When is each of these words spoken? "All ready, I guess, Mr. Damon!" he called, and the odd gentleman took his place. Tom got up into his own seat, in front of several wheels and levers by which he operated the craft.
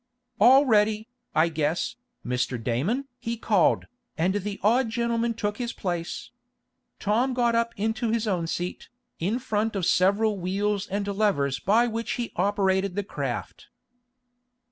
"All 0.39 0.65
ready, 0.65 1.07
I 1.35 1.49
guess, 1.49 1.95
Mr. 2.25 2.57
Damon!" 2.57 3.07
he 3.19 3.37
called, 3.37 3.85
and 4.17 4.33
the 4.33 4.59
odd 4.63 4.89
gentleman 4.89 5.35
took 5.35 5.57
his 5.59 5.73
place. 5.73 6.31
Tom 6.99 7.35
got 7.35 7.53
up 7.53 7.71
into 7.77 8.09
his 8.09 8.25
own 8.27 8.47
seat, 8.47 8.89
in 9.19 9.37
front 9.37 9.75
of 9.75 9.85
several 9.85 10.39
wheels 10.39 10.87
and 10.87 11.05
levers 11.07 11.59
by 11.59 11.85
which 11.85 12.13
he 12.13 12.31
operated 12.35 12.95
the 12.95 13.03
craft. 13.03 13.67